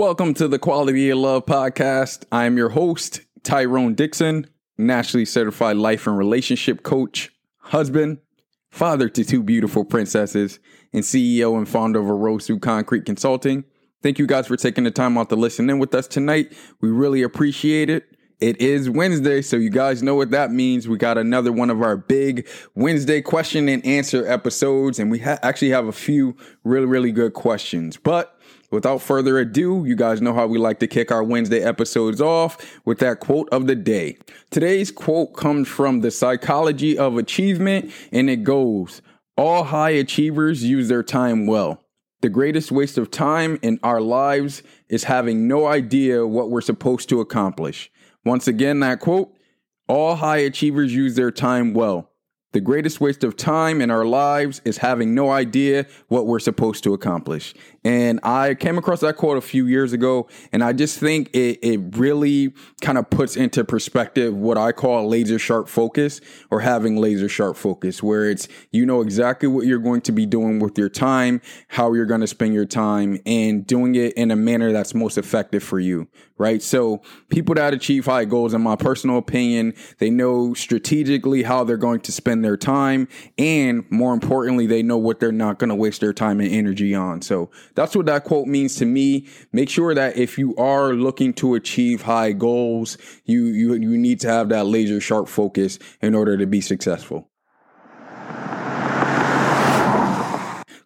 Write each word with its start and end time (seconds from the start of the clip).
Welcome 0.00 0.32
to 0.36 0.48
the 0.48 0.58
Quality 0.58 1.10
of 1.10 1.18
Love 1.18 1.44
podcast. 1.44 2.24
I 2.32 2.46
am 2.46 2.56
your 2.56 2.70
host, 2.70 3.20
Tyrone 3.42 3.94
Dixon, 3.94 4.46
nationally 4.78 5.26
certified 5.26 5.76
life 5.76 6.06
and 6.06 6.16
relationship 6.16 6.82
coach, 6.82 7.30
husband, 7.58 8.16
father 8.70 9.10
to 9.10 9.24
two 9.26 9.42
beautiful 9.42 9.84
princesses, 9.84 10.58
and 10.94 11.02
CEO 11.02 11.54
and 11.58 11.68
founder 11.68 12.00
of 12.00 12.06
Arosu 12.06 12.58
Concrete 12.58 13.04
Consulting. 13.04 13.64
Thank 14.02 14.18
you 14.18 14.26
guys 14.26 14.46
for 14.46 14.56
taking 14.56 14.84
the 14.84 14.90
time 14.90 15.18
out 15.18 15.28
to 15.28 15.36
listen 15.36 15.68
in 15.68 15.78
with 15.78 15.94
us 15.94 16.06
tonight. 16.08 16.54
We 16.80 16.88
really 16.88 17.20
appreciate 17.20 17.90
it. 17.90 18.16
It 18.40 18.58
is 18.58 18.88
Wednesday, 18.88 19.42
so 19.42 19.58
you 19.58 19.68
guys 19.68 20.02
know 20.02 20.14
what 20.14 20.30
that 20.30 20.50
means. 20.50 20.88
We 20.88 20.96
got 20.96 21.18
another 21.18 21.52
one 21.52 21.68
of 21.68 21.82
our 21.82 21.98
big 21.98 22.48
Wednesday 22.74 23.20
question 23.20 23.68
and 23.68 23.84
answer 23.84 24.26
episodes, 24.26 24.98
and 24.98 25.10
we 25.10 25.18
ha- 25.18 25.38
actually 25.42 25.72
have 25.72 25.88
a 25.88 25.92
few 25.92 26.38
really, 26.64 26.86
really 26.86 27.12
good 27.12 27.34
questions. 27.34 27.98
But 27.98 28.39
without 28.70 29.02
further 29.02 29.38
ado, 29.38 29.84
you 29.84 29.94
guys 29.94 30.20
know 30.20 30.32
how 30.32 30.46
we 30.46 30.58
like 30.58 30.78
to 30.80 30.86
kick 30.86 31.10
our 31.10 31.22
Wednesday 31.24 31.62
episodes 31.62 32.20
off 32.20 32.80
with 32.84 32.98
that 32.98 33.20
quote 33.20 33.48
of 33.50 33.66
the 33.66 33.74
day. 33.74 34.16
Today's 34.50 34.90
quote 34.90 35.34
comes 35.34 35.68
from 35.68 36.00
The 36.00 36.10
Psychology 36.10 36.96
of 36.96 37.16
Achievement, 37.16 37.92
and 38.12 38.30
it 38.30 38.44
goes 38.44 39.02
All 39.36 39.64
high 39.64 39.90
achievers 39.90 40.64
use 40.64 40.88
their 40.88 41.02
time 41.02 41.46
well. 41.46 41.82
The 42.22 42.28
greatest 42.28 42.70
waste 42.70 42.98
of 42.98 43.10
time 43.10 43.58
in 43.62 43.80
our 43.82 44.00
lives 44.00 44.62
is 44.88 45.04
having 45.04 45.48
no 45.48 45.66
idea 45.66 46.26
what 46.26 46.50
we're 46.50 46.60
supposed 46.60 47.08
to 47.08 47.20
accomplish. 47.20 47.90
Once 48.24 48.46
again, 48.46 48.80
that 48.80 49.00
quote 49.00 49.32
All 49.88 50.16
high 50.16 50.38
achievers 50.38 50.94
use 50.94 51.16
their 51.16 51.30
time 51.30 51.72
well. 51.72 52.10
The 52.52 52.60
greatest 52.60 53.00
waste 53.00 53.22
of 53.22 53.36
time 53.36 53.80
in 53.80 53.92
our 53.92 54.04
lives 54.04 54.60
is 54.64 54.78
having 54.78 55.14
no 55.14 55.30
idea 55.30 55.86
what 56.08 56.26
we're 56.26 56.40
supposed 56.40 56.82
to 56.82 56.92
accomplish. 56.92 57.54
And 57.82 58.20
I 58.22 58.54
came 58.54 58.76
across 58.76 59.00
that 59.00 59.16
quote 59.16 59.38
a 59.38 59.40
few 59.40 59.66
years 59.66 59.94
ago, 59.94 60.28
and 60.52 60.62
I 60.62 60.74
just 60.74 60.98
think 60.98 61.30
it, 61.32 61.58
it 61.62 61.80
really 61.96 62.52
kind 62.82 62.98
of 62.98 63.08
puts 63.08 63.36
into 63.36 63.64
perspective 63.64 64.34
what 64.36 64.58
I 64.58 64.72
call 64.72 65.08
laser 65.08 65.38
sharp 65.38 65.66
focus 65.66 66.20
or 66.50 66.60
having 66.60 66.96
laser 66.96 67.28
sharp 67.28 67.56
focus, 67.56 68.02
where 68.02 68.28
it's 68.28 68.48
you 68.70 68.84
know 68.84 69.00
exactly 69.00 69.48
what 69.48 69.66
you're 69.66 69.78
going 69.78 70.02
to 70.02 70.12
be 70.12 70.26
doing 70.26 70.58
with 70.58 70.76
your 70.76 70.90
time, 70.90 71.40
how 71.68 71.94
you're 71.94 72.04
going 72.04 72.20
to 72.20 72.26
spend 72.26 72.52
your 72.52 72.66
time, 72.66 73.18
and 73.24 73.66
doing 73.66 73.94
it 73.94 74.12
in 74.12 74.30
a 74.30 74.36
manner 74.36 74.72
that's 74.72 74.94
most 74.94 75.16
effective 75.16 75.62
for 75.62 75.80
you, 75.80 76.06
right? 76.36 76.62
So, 76.62 77.00
people 77.30 77.54
that 77.54 77.72
achieve 77.72 78.04
high 78.04 78.26
goals, 78.26 78.52
in 78.52 78.60
my 78.60 78.76
personal 78.76 79.16
opinion, 79.16 79.72
they 79.98 80.10
know 80.10 80.52
strategically 80.52 81.44
how 81.44 81.64
they're 81.64 81.78
going 81.78 82.00
to 82.00 82.12
spend 82.12 82.44
their 82.44 82.58
time, 82.58 83.08
and 83.38 83.90
more 83.90 84.12
importantly, 84.12 84.66
they 84.66 84.82
know 84.82 84.98
what 84.98 85.18
they're 85.18 85.32
not 85.32 85.58
going 85.58 85.70
to 85.70 85.74
waste 85.74 86.02
their 86.02 86.12
time 86.12 86.40
and 86.40 86.52
energy 86.52 86.94
on. 86.94 87.22
So, 87.22 87.50
that's 87.74 87.94
what 87.94 88.06
that 88.06 88.24
quote 88.24 88.46
means 88.46 88.76
to 88.76 88.86
me. 88.86 89.26
Make 89.52 89.68
sure 89.68 89.94
that 89.94 90.16
if 90.16 90.38
you 90.38 90.54
are 90.56 90.92
looking 90.92 91.32
to 91.34 91.54
achieve 91.54 92.02
high 92.02 92.32
goals, 92.32 92.98
you 93.24 93.46
you 93.46 93.74
you 93.74 93.96
need 93.96 94.20
to 94.20 94.28
have 94.28 94.48
that 94.50 94.66
laser 94.66 95.00
sharp 95.00 95.28
focus 95.28 95.78
in 96.00 96.14
order 96.14 96.36
to 96.36 96.46
be 96.46 96.60
successful. 96.60 97.30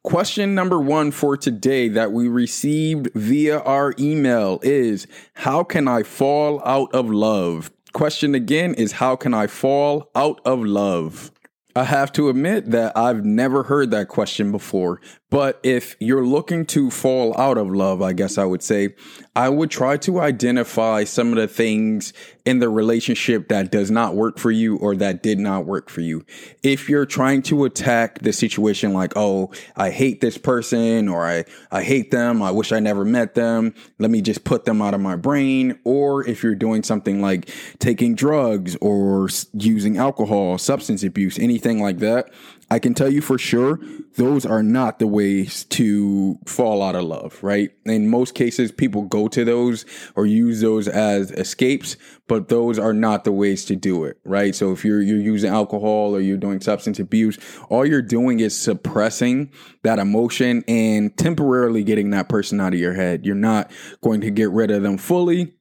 Question 0.05 0.55
number 0.55 0.79
one 0.79 1.11
for 1.11 1.35
today 1.35 1.89
that 1.89 2.13
we 2.13 2.29
received 2.29 3.09
via 3.15 3.61
our 3.61 3.95
email 3.99 4.61
is 4.63 5.07
How 5.33 5.65
can 5.65 5.89
I 5.89 6.03
fall 6.03 6.63
out 6.65 6.95
of 6.95 7.11
love? 7.11 7.71
Question 7.95 8.35
again 8.35 8.75
is 8.75 8.93
How 8.93 9.17
can 9.17 9.33
I 9.33 9.47
fall 9.47 10.11
out 10.15 10.43
of 10.45 10.63
love? 10.63 11.33
I 11.77 11.85
have 11.85 12.13
to 12.13 12.29
admit 12.29 12.71
that 12.71 12.97
I've 12.97 13.25
never 13.25 13.65
heard 13.65 13.91
that 13.91 14.07
question 14.07 14.53
before. 14.53 15.01
But 15.29 15.59
if 15.65 15.97
you're 15.99 16.25
looking 16.25 16.67
to 16.67 16.91
fall 16.91 17.37
out 17.37 17.59
of 17.59 17.69
love, 17.69 18.01
I 18.01 18.13
guess 18.13 18.39
I 18.39 18.45
would 18.45 18.63
say, 18.63 18.95
I 19.37 19.49
would 19.49 19.71
try 19.71 19.97
to 19.99 20.21
identify 20.21 21.05
some 21.05 21.31
of 21.31 21.37
the 21.37 21.49
things 21.49 22.13
in 22.45 22.61
the 22.61 22.69
relationship 22.69 23.49
that 23.49 23.73
does 23.73 23.91
not 23.91 24.15
work 24.15 24.39
for 24.39 24.51
you 24.51 24.77
or 24.77 24.95
that 24.97 25.23
did 25.23 25.39
not 25.39 25.67
work 25.67 25.91
for 25.91 26.03
you. 26.03 26.25
If 26.63 26.89
you're 26.89 27.07
trying 27.07 27.43
to 27.43 27.65
attack 27.65 28.21
the 28.21 28.33
situation 28.33 28.93
like, 28.93 29.13
oh, 29.17 29.51
I 29.77 29.91
hate 29.91 30.21
this 30.21 30.39
person 30.39 31.09
or 31.09 31.27
I, 31.27 31.45
I 31.73 31.83
hate 31.83 32.11
them, 32.11 32.43
I 32.43 32.53
wish 32.53 32.71
I 32.71 32.79
never 32.79 33.05
met 33.05 33.35
them, 33.35 33.75
let 33.99 34.11
me 34.11 34.21
just 34.21 34.45
put 34.45 34.67
them 34.67 34.81
out 34.81 34.95
of 34.95 35.01
my 35.01 35.17
brain. 35.17 35.79
Or 35.85 36.27
if 36.29 36.43
you're 36.43 36.55
doing 36.55 36.83
something 36.83 37.21
like 37.21 37.51
taking 37.79 38.15
drugs 38.15 38.77
or 38.81 39.29
using 39.53 39.97
alcohol, 39.97 40.59
substance 40.59 41.03
abuse, 41.03 41.39
anything 41.39 41.83
like 41.83 41.99
that, 41.99 42.31
I 42.71 42.79
can 42.79 42.95
tell 42.95 43.09
you 43.09 43.21
for 43.21 43.39
sure, 43.39 43.79
those 44.17 44.47
are 44.47 44.63
not 44.63 44.99
the 44.99 45.07
ways 45.07 45.65
to 45.65 46.39
fall 46.47 46.83
out 46.83 46.95
of 46.95 47.05
love, 47.05 47.39
right? 47.43 47.71
In 47.85 48.09
most 48.09 48.35
cases, 48.35 48.73
people 48.73 49.03
go 49.03 49.29
to 49.29 49.45
those 49.45 49.85
or 50.17 50.27
use 50.27 50.61
those 50.61 50.89
as 50.89 51.31
escapes, 51.33 51.97
but 52.27 52.49
those 52.49 52.79
are 52.79 52.93
not 52.93 53.25
the 53.25 53.33
ways 53.33 53.65
to 53.67 53.77
do 53.77 54.05
it, 54.05 54.19
right? 54.25 54.55
So 54.55 54.73
if 54.73 54.85
you're 54.85 55.03
you're 55.03 55.19
using 55.19 55.51
alcohol 55.51 56.15
or 56.15 56.21
you're 56.21 56.37
doing 56.37 56.61
substance 56.61 56.99
abuse, 56.99 57.39
all 57.69 57.85
you're 57.87 58.03
doing 58.03 58.41
is 58.41 58.59
suppressing 58.59 59.53
that 59.83 59.99
emotion 59.99 60.65
and 60.67 61.17
temporarily 61.17 61.85
getting 61.85 62.11
that 62.11 62.29
person 62.29 62.61
out 62.61 62.73
of 62.73 62.81
your 62.81 62.95
head. 62.95 63.27
You're 63.27 63.35
not 63.35 63.71
going 64.03 64.21
to 64.23 64.31
get 64.31 64.51
rid 64.51 64.71
of 64.71 64.83
them 64.83 64.97
fully 64.97 65.55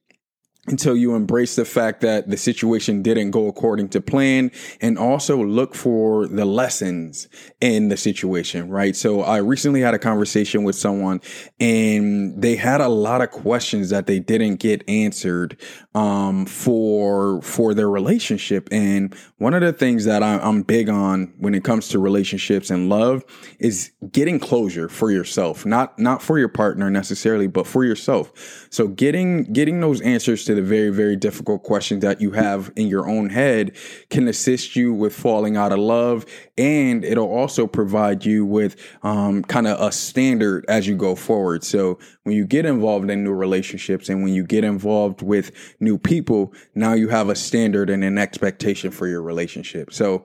until 0.66 0.96
you 0.96 1.14
embrace 1.14 1.56
the 1.56 1.64
fact 1.64 2.00
that 2.00 2.30
the 2.30 2.36
situation 2.36 3.02
didn't 3.02 3.30
go 3.30 3.48
according 3.48 3.88
to 3.90 4.00
plan 4.00 4.50
and 4.80 4.98
also 4.98 5.42
look 5.44 5.74
for 5.74 6.26
the 6.26 6.44
lessons 6.44 7.28
in 7.60 7.88
the 7.88 7.96
situation, 7.96 8.70
right? 8.70 8.96
So 8.96 9.20
I 9.20 9.38
recently 9.38 9.82
had 9.82 9.92
a 9.92 9.98
conversation 9.98 10.64
with 10.64 10.74
someone 10.74 11.20
and 11.60 12.40
they 12.40 12.56
had 12.56 12.80
a 12.80 12.88
lot 12.88 13.20
of 13.20 13.30
questions 13.30 13.90
that 13.90 14.06
they 14.06 14.18
didn't 14.20 14.56
get 14.56 14.88
answered 14.88 15.60
um, 15.94 16.46
for 16.46 17.40
for 17.42 17.74
their 17.74 17.88
relationship. 17.88 18.68
And 18.72 19.14
one 19.38 19.54
of 19.54 19.60
the 19.60 19.72
things 19.72 20.04
that 20.06 20.22
I'm 20.22 20.62
big 20.62 20.88
on 20.88 21.32
when 21.38 21.54
it 21.54 21.62
comes 21.62 21.88
to 21.88 21.98
relationships 21.98 22.70
and 22.70 22.88
love 22.88 23.24
is 23.58 23.92
getting 24.10 24.40
closure 24.40 24.88
for 24.88 25.10
yourself, 25.10 25.64
not 25.64 25.98
not 25.98 26.22
for 26.22 26.38
your 26.38 26.48
partner 26.48 26.90
necessarily, 26.90 27.46
but 27.46 27.66
for 27.66 27.84
yourself. 27.84 28.66
So 28.70 28.88
getting 28.88 29.44
getting 29.52 29.80
those 29.80 30.00
answers 30.00 30.44
to 30.46 30.53
the 30.54 30.62
very, 30.62 30.90
very 30.90 31.16
difficult 31.16 31.62
questions 31.62 32.02
that 32.02 32.20
you 32.20 32.32
have 32.32 32.72
in 32.76 32.86
your 32.86 33.08
own 33.08 33.30
head 33.30 33.76
can 34.10 34.28
assist 34.28 34.76
you 34.76 34.92
with 34.92 35.14
falling 35.14 35.56
out 35.56 35.72
of 35.72 35.78
love. 35.78 36.26
And 36.56 37.04
it'll 37.04 37.30
also 37.30 37.66
provide 37.66 38.24
you 38.24 38.44
with 38.44 38.76
um, 39.02 39.42
kind 39.42 39.66
of 39.66 39.80
a 39.80 39.92
standard 39.92 40.64
as 40.68 40.86
you 40.86 40.96
go 40.96 41.14
forward. 41.14 41.64
So 41.64 41.98
when 42.22 42.34
you 42.34 42.46
get 42.46 42.66
involved 42.66 43.10
in 43.10 43.24
new 43.24 43.32
relationships 43.32 44.08
and 44.08 44.22
when 44.22 44.32
you 44.32 44.44
get 44.44 44.64
involved 44.64 45.22
with 45.22 45.52
new 45.80 45.98
people, 45.98 46.52
now 46.74 46.92
you 46.92 47.08
have 47.08 47.28
a 47.28 47.34
standard 47.34 47.90
and 47.90 48.04
an 48.04 48.18
expectation 48.18 48.90
for 48.90 49.06
your 49.06 49.22
relationship. 49.22 49.92
So 49.92 50.24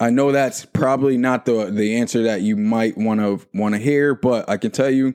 I 0.00 0.10
know 0.10 0.32
that's 0.32 0.64
probably 0.64 1.16
not 1.16 1.44
the, 1.44 1.70
the 1.70 1.96
answer 1.96 2.22
that 2.24 2.42
you 2.42 2.56
might 2.56 2.96
want 2.96 3.20
to 3.20 3.46
want 3.54 3.74
to 3.74 3.80
hear, 3.80 4.14
but 4.14 4.48
I 4.48 4.56
can 4.56 4.70
tell 4.70 4.90
you, 4.90 5.14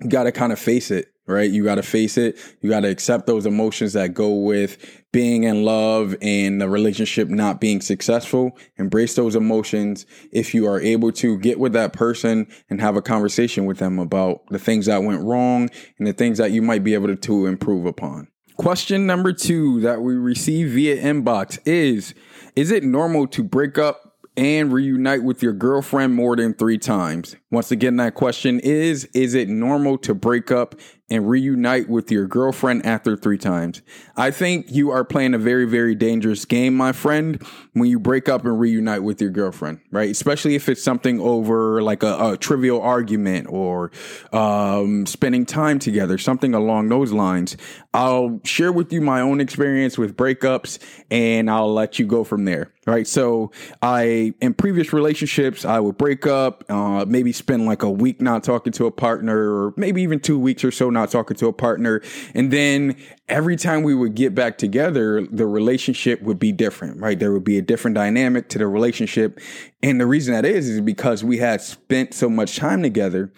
you 0.00 0.08
got 0.08 0.24
to 0.24 0.32
kind 0.32 0.52
of 0.52 0.58
face 0.58 0.90
it 0.90 1.11
right? 1.26 1.50
You 1.50 1.64
got 1.64 1.76
to 1.76 1.82
face 1.82 2.16
it. 2.16 2.38
You 2.60 2.70
got 2.70 2.80
to 2.80 2.88
accept 2.88 3.26
those 3.26 3.46
emotions 3.46 3.92
that 3.92 4.14
go 4.14 4.34
with 4.34 5.02
being 5.12 5.44
in 5.44 5.64
love 5.64 6.16
and 6.22 6.60
the 6.60 6.68
relationship 6.68 7.28
not 7.28 7.60
being 7.60 7.80
successful. 7.80 8.56
Embrace 8.78 9.14
those 9.14 9.36
emotions. 9.36 10.06
If 10.32 10.54
you 10.54 10.66
are 10.66 10.80
able 10.80 11.12
to 11.12 11.38
get 11.38 11.58
with 11.58 11.74
that 11.74 11.92
person 11.92 12.46
and 12.70 12.80
have 12.80 12.96
a 12.96 13.02
conversation 13.02 13.66
with 13.66 13.78
them 13.78 13.98
about 13.98 14.46
the 14.48 14.58
things 14.58 14.86
that 14.86 15.02
went 15.02 15.22
wrong 15.22 15.68
and 15.98 16.06
the 16.06 16.12
things 16.12 16.38
that 16.38 16.50
you 16.50 16.62
might 16.62 16.82
be 16.82 16.94
able 16.94 17.08
to, 17.08 17.16
to 17.16 17.46
improve 17.46 17.86
upon. 17.86 18.28
Question 18.56 19.06
number 19.06 19.32
two 19.32 19.80
that 19.80 20.02
we 20.02 20.14
receive 20.14 20.70
via 20.70 20.96
inbox 21.02 21.58
is 21.64 22.14
Is 22.54 22.70
it 22.70 22.84
normal 22.84 23.26
to 23.28 23.42
break 23.42 23.78
up 23.78 24.14
and 24.36 24.72
reunite 24.72 25.24
with 25.24 25.42
your 25.42 25.52
girlfriend 25.52 26.14
more 26.14 26.36
than 26.36 26.54
three 26.54 26.78
times? 26.78 27.36
Once 27.52 27.70
again, 27.70 27.96
that 27.96 28.14
question 28.14 28.58
is 28.60 29.04
Is 29.12 29.34
it 29.34 29.46
normal 29.46 29.98
to 29.98 30.14
break 30.14 30.50
up 30.50 30.74
and 31.10 31.28
reunite 31.28 31.86
with 31.86 32.10
your 32.10 32.26
girlfriend 32.26 32.86
after 32.86 33.14
three 33.14 33.36
times? 33.36 33.82
I 34.16 34.30
think 34.30 34.72
you 34.72 34.90
are 34.90 35.04
playing 35.04 35.34
a 35.34 35.38
very, 35.38 35.66
very 35.66 35.94
dangerous 35.94 36.46
game, 36.46 36.74
my 36.74 36.92
friend, 36.92 37.42
when 37.74 37.90
you 37.90 38.00
break 38.00 38.26
up 38.26 38.46
and 38.46 38.58
reunite 38.58 39.02
with 39.02 39.20
your 39.20 39.28
girlfriend, 39.28 39.80
right? 39.90 40.10
Especially 40.10 40.54
if 40.54 40.70
it's 40.70 40.82
something 40.82 41.20
over 41.20 41.82
like 41.82 42.02
a, 42.02 42.32
a 42.32 42.36
trivial 42.38 42.80
argument 42.80 43.48
or 43.50 43.90
um, 44.32 45.04
spending 45.04 45.44
time 45.44 45.78
together, 45.78 46.16
something 46.16 46.54
along 46.54 46.88
those 46.88 47.12
lines. 47.12 47.58
I'll 47.92 48.40
share 48.44 48.72
with 48.72 48.90
you 48.94 49.02
my 49.02 49.20
own 49.20 49.42
experience 49.42 49.98
with 49.98 50.16
breakups 50.16 50.78
and 51.10 51.50
I'll 51.50 51.74
let 51.74 51.98
you 51.98 52.06
go 52.06 52.24
from 52.24 52.46
there 52.46 52.72
right? 52.86 53.06
So 53.06 53.52
I, 53.80 54.34
in 54.40 54.54
previous 54.54 54.92
relationships, 54.92 55.64
I 55.64 55.78
would 55.78 55.96
break 55.96 56.26
up, 56.26 56.64
uh, 56.68 57.04
maybe 57.06 57.32
spend 57.42 57.66
like 57.66 57.82
a 57.82 57.90
week 57.90 58.20
not 58.20 58.44
talking 58.44 58.72
to 58.72 58.86
a 58.86 58.90
partner, 58.90 59.36
or 59.36 59.74
maybe 59.76 60.00
even 60.00 60.20
two 60.20 60.38
weeks 60.38 60.62
or 60.62 60.70
so 60.70 60.90
not 60.90 61.10
talking 61.10 61.36
to 61.36 61.48
a 61.48 61.52
partner, 61.52 62.00
and 62.34 62.52
then 62.52 62.96
every 63.28 63.56
time 63.56 63.82
we 63.82 63.94
would 63.94 64.14
get 64.14 64.32
back 64.34 64.58
together, 64.58 65.26
the 65.26 65.46
relationship 65.46 66.22
would 66.22 66.38
be 66.38 66.52
different, 66.52 67.00
right? 67.00 67.18
There 67.18 67.32
would 67.32 67.44
be 67.44 67.58
a 67.58 67.62
different 67.62 67.96
dynamic 67.96 68.48
to 68.50 68.58
the 68.58 68.68
relationship, 68.68 69.40
and 69.82 70.00
the 70.00 70.06
reason 70.06 70.34
that 70.34 70.44
is 70.44 70.68
is 70.68 70.80
because 70.80 71.24
we 71.24 71.38
had 71.38 71.60
spent 71.60 72.14
so 72.14 72.30
much 72.30 72.56
time 72.56 72.80
together 72.82 73.32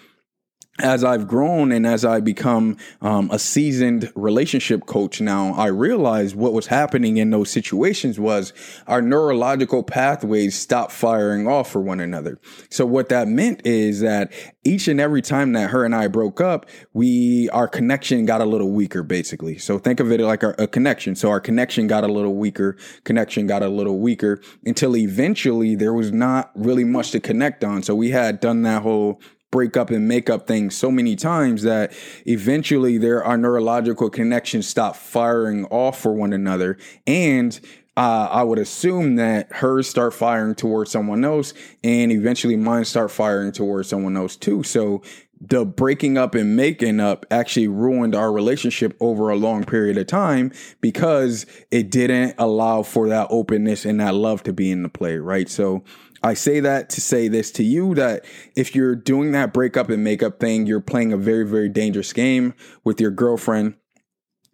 as 0.80 1.04
I've 1.04 1.28
grown 1.28 1.70
and 1.70 1.86
as 1.86 2.04
I 2.04 2.18
become 2.18 2.76
um, 3.00 3.30
a 3.30 3.38
seasoned 3.38 4.10
relationship 4.16 4.86
coach 4.86 5.20
now, 5.20 5.54
I 5.54 5.66
realized 5.66 6.34
what 6.34 6.52
was 6.52 6.66
happening 6.66 7.16
in 7.16 7.30
those 7.30 7.48
situations 7.50 8.18
was 8.18 8.52
our 8.88 9.00
neurological 9.00 9.84
pathways 9.84 10.56
stopped 10.58 10.90
firing 10.90 11.46
off 11.46 11.70
for 11.70 11.80
one 11.80 12.00
another. 12.00 12.40
So 12.70 12.86
what 12.86 13.08
that 13.10 13.28
meant 13.28 13.64
is 13.64 14.00
that 14.00 14.32
each 14.64 14.88
and 14.88 15.00
every 15.00 15.22
time 15.22 15.52
that 15.52 15.70
her 15.70 15.84
and 15.84 15.94
I 15.94 16.08
broke 16.08 16.40
up, 16.40 16.66
we 16.92 17.48
our 17.50 17.68
connection 17.68 18.24
got 18.26 18.40
a 18.40 18.46
little 18.46 18.70
weaker, 18.70 19.04
basically. 19.04 19.58
So 19.58 19.78
think 19.78 20.00
of 20.00 20.10
it 20.10 20.20
like 20.20 20.42
a, 20.42 20.54
a 20.58 20.66
connection. 20.66 21.14
So 21.14 21.30
our 21.30 21.40
connection 21.40 21.86
got 21.86 22.02
a 22.02 22.08
little 22.08 22.34
weaker, 22.34 22.76
connection 23.04 23.46
got 23.46 23.62
a 23.62 23.68
little 23.68 24.00
weaker 24.00 24.40
until 24.64 24.96
eventually 24.96 25.76
there 25.76 25.92
was 25.92 26.10
not 26.10 26.50
really 26.56 26.84
much 26.84 27.12
to 27.12 27.20
connect 27.20 27.62
on. 27.62 27.84
So 27.84 27.94
we 27.94 28.10
had 28.10 28.40
done 28.40 28.62
that 28.62 28.82
whole 28.82 29.20
break 29.54 29.76
up 29.76 29.90
and 29.90 30.08
make 30.08 30.28
up 30.28 30.48
things 30.48 30.76
so 30.76 30.90
many 30.90 31.14
times 31.14 31.62
that 31.62 31.92
eventually 32.26 32.98
there 32.98 33.22
our 33.22 33.36
neurological 33.36 34.10
connections 34.10 34.66
stop 34.66 34.96
firing 34.96 35.64
off 35.66 36.00
for 36.00 36.12
one 36.12 36.32
another 36.32 36.76
and 37.06 37.60
uh, 37.96 38.26
I 38.28 38.42
would 38.42 38.58
assume 38.58 39.14
that 39.16 39.52
hers 39.52 39.88
start 39.88 40.12
firing 40.12 40.56
towards 40.56 40.90
someone 40.90 41.24
else, 41.24 41.54
and 41.84 42.10
eventually 42.10 42.56
mine 42.56 42.84
start 42.84 43.12
firing 43.12 43.52
towards 43.52 43.88
someone 43.88 44.16
else 44.16 44.34
too. 44.34 44.64
So 44.64 45.00
the 45.40 45.64
breaking 45.64 46.16
up 46.18 46.34
and 46.34 46.56
making 46.56 46.98
up 46.98 47.24
actually 47.30 47.68
ruined 47.68 48.14
our 48.14 48.32
relationship 48.32 48.96
over 48.98 49.28
a 49.28 49.36
long 49.36 49.62
period 49.64 49.98
of 49.98 50.06
time 50.06 50.52
because 50.80 51.46
it 51.70 51.90
didn't 51.90 52.34
allow 52.38 52.82
for 52.82 53.08
that 53.08 53.28
openness 53.30 53.84
and 53.84 54.00
that 54.00 54.14
love 54.14 54.42
to 54.44 54.52
be 54.52 54.70
in 54.70 54.82
the 54.82 54.88
play, 54.88 55.18
right? 55.18 55.48
So 55.48 55.84
I 56.24 56.32
say 56.32 56.60
that 56.60 56.88
to 56.90 57.02
say 57.02 57.28
this 57.28 57.50
to 57.52 57.62
you 57.62 57.94
that 57.96 58.24
if 58.56 58.74
you're 58.74 58.96
doing 58.96 59.32
that 59.32 59.52
breakup 59.52 59.90
and 59.90 60.02
makeup 60.02 60.40
thing, 60.40 60.64
you're 60.64 60.80
playing 60.80 61.12
a 61.12 61.18
very, 61.18 61.46
very 61.46 61.68
dangerous 61.68 62.14
game 62.14 62.54
with 62.82 62.98
your 62.98 63.10
girlfriend. 63.10 63.74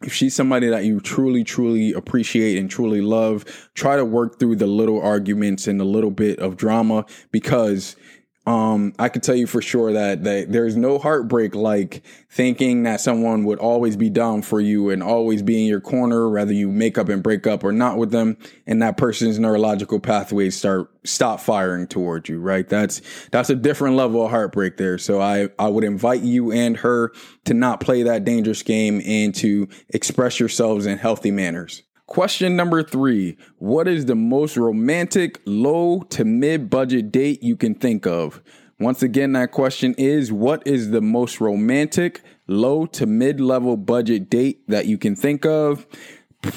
If 0.03 0.13
she's 0.13 0.35
somebody 0.35 0.67
that 0.67 0.85
you 0.85 0.99
truly, 0.99 1.45
truly 1.45 1.93
appreciate 1.93 2.59
and 2.59 2.69
truly 2.69 3.01
love, 3.01 3.45
try 3.75 3.95
to 3.95 4.05
work 4.05 4.41
through 4.41 4.57
the 4.57 4.67
little 4.67 5.01
arguments 5.01 5.69
and 5.69 5.79
the 5.79 5.85
little 5.85 6.11
bit 6.11 6.41
of 6.41 6.57
drama 6.57 7.07
because 7.31 7.95
um, 8.47 8.95
I 8.99 9.11
can 9.11 9.21
tell 9.21 9.35
you 9.35 9.47
for 9.47 9.61
sure 9.61 9.93
that, 9.93 10.25
that 10.25 10.51
there's 10.51 10.75
no 10.75 10.99
heartbreak 10.99 11.55
like 11.55 12.03
thinking 12.31 12.85
that 12.85 13.01
someone 13.01 13.45
would 13.45 13.59
always 13.59 13.97
be 13.97 14.09
down 14.09 14.41
for 14.41 14.61
you 14.61 14.89
and 14.89 15.03
always 15.03 15.43
be 15.43 15.61
in 15.61 15.67
your 15.67 15.81
corner, 15.81 16.31
whether 16.31 16.53
you 16.53 16.69
make 16.71 16.97
up 16.97 17.11
and 17.11 17.23
break 17.23 17.47
up 17.47 17.63
or 17.63 17.71
not 17.71 17.99
with 17.99 18.13
them, 18.13 18.39
and 18.67 18.81
that 18.81 18.97
person's 18.97 19.39
neurological 19.39 20.01
pathways 20.01 20.57
start 20.57 20.91
stop 21.05 21.41
firing 21.41 21.87
towards 21.87 22.31
you, 22.31 22.41
right? 22.41 22.67
That's 22.67 23.03
that's 23.31 23.51
a 23.51 23.55
different 23.55 23.97
level 23.97 24.25
of 24.25 24.31
heartbreak 24.31 24.79
there. 24.79 24.97
So 24.97 25.21
I 25.21 25.49
I 25.59 25.69
would 25.69 25.85
invite 25.85 26.23
you 26.23 26.51
and 26.51 26.79
her 26.79 27.13
to 27.45 27.53
not 27.53 27.81
play 27.81 28.05
that 28.05 28.25
dangerous 28.25 28.63
game 28.63 29.03
and 29.05 29.35
to 29.37 29.69
express 29.91 30.41
yourselves 30.41 30.87
in 30.87 30.97
healthy 30.97 31.31
manners. 31.31 31.83
Question 32.11 32.57
number 32.57 32.83
three 32.83 33.37
What 33.59 33.87
is 33.87 34.07
the 34.07 34.17
most 34.17 34.57
romantic 34.57 35.41
low 35.47 36.01
to 36.11 36.25
mid 36.25 36.69
budget 36.69 37.13
date 37.13 37.41
you 37.41 37.55
can 37.55 37.73
think 37.77 38.05
of? 38.05 38.43
Once 38.81 39.01
again, 39.01 39.35
that 39.35 39.53
question 39.53 39.95
is 39.97 40.33
What 40.33 40.67
is 40.67 40.91
the 40.91 41.01
most 41.01 41.41
romantic 41.41 42.23
low 42.49 42.87
to 42.87 43.07
mid 43.07 43.41
level 43.41 43.77
budget 43.77 44.29
date 44.29 44.61
that 44.67 44.87
you 44.87 44.99
can 44.99 45.15
think 45.15 45.47
of? 45.47 45.87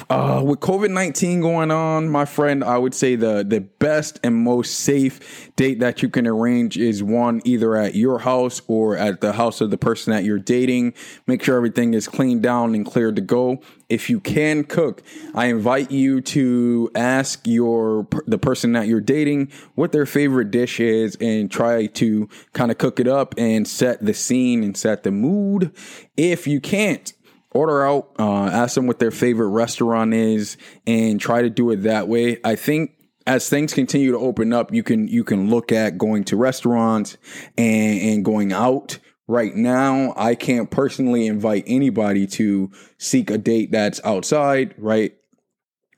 Uh, 0.08 0.42
with 0.42 0.60
COVID 0.60 0.90
nineteen 0.90 1.42
going 1.42 1.70
on, 1.70 2.08
my 2.08 2.24
friend, 2.24 2.64
I 2.64 2.78
would 2.78 2.94
say 2.94 3.16
the 3.16 3.44
the 3.46 3.60
best 3.60 4.18
and 4.24 4.34
most 4.34 4.80
safe 4.80 5.50
date 5.56 5.80
that 5.80 6.02
you 6.02 6.08
can 6.08 6.26
arrange 6.26 6.78
is 6.78 7.02
one 7.02 7.42
either 7.44 7.76
at 7.76 7.94
your 7.94 8.20
house 8.20 8.62
or 8.66 8.96
at 8.96 9.20
the 9.20 9.34
house 9.34 9.60
of 9.60 9.70
the 9.70 9.76
person 9.76 10.14
that 10.14 10.24
you're 10.24 10.38
dating. 10.38 10.94
Make 11.26 11.42
sure 11.42 11.56
everything 11.56 11.92
is 11.92 12.08
cleaned 12.08 12.42
down 12.42 12.74
and 12.74 12.86
cleared 12.86 13.16
to 13.16 13.22
go. 13.22 13.60
If 13.90 14.08
you 14.08 14.20
can 14.20 14.64
cook, 14.64 15.02
I 15.34 15.46
invite 15.46 15.90
you 15.90 16.22
to 16.22 16.90
ask 16.94 17.46
your 17.46 18.08
the 18.26 18.38
person 18.38 18.72
that 18.72 18.88
you're 18.88 19.02
dating 19.02 19.52
what 19.74 19.92
their 19.92 20.06
favorite 20.06 20.50
dish 20.50 20.80
is 20.80 21.14
and 21.20 21.50
try 21.50 21.86
to 21.86 22.26
kind 22.54 22.70
of 22.70 22.78
cook 22.78 23.00
it 23.00 23.06
up 23.06 23.34
and 23.36 23.68
set 23.68 24.02
the 24.02 24.14
scene 24.14 24.64
and 24.64 24.78
set 24.78 25.02
the 25.02 25.10
mood. 25.10 25.72
If 26.16 26.46
you 26.46 26.58
can't 26.62 27.12
order 27.54 27.86
out, 27.86 28.10
uh, 28.18 28.46
ask 28.46 28.74
them 28.74 28.86
what 28.86 28.98
their 28.98 29.10
favorite 29.10 29.48
restaurant 29.48 30.12
is, 30.12 30.56
and 30.86 31.20
try 31.20 31.42
to 31.42 31.48
do 31.48 31.70
it 31.70 31.82
that 31.84 32.08
way. 32.08 32.38
I 32.44 32.56
think 32.56 32.92
as 33.26 33.48
things 33.48 33.72
continue 33.72 34.12
to 34.12 34.18
open 34.18 34.52
up, 34.52 34.72
you 34.72 34.82
can 34.82 35.08
you 35.08 35.24
can 35.24 35.48
look 35.48 35.72
at 35.72 35.96
going 35.96 36.24
to 36.24 36.36
restaurants 36.36 37.16
and, 37.56 38.00
and 38.00 38.24
going 38.24 38.52
out. 38.52 38.98
Right 39.26 39.54
now, 39.54 40.12
I 40.18 40.34
can't 40.34 40.70
personally 40.70 41.26
invite 41.26 41.64
anybody 41.66 42.26
to 42.26 42.70
seek 42.98 43.30
a 43.30 43.38
date 43.38 43.72
that's 43.72 43.98
outside, 44.04 44.74
right? 44.76 45.14